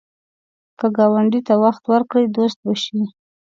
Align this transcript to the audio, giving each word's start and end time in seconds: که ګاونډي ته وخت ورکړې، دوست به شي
که 0.79 0.87
ګاونډي 0.97 1.41
ته 1.47 1.53
وخت 1.63 1.83
ورکړې، 1.91 2.25
دوست 2.35 2.57
به 2.65 2.73
شي 2.83 3.01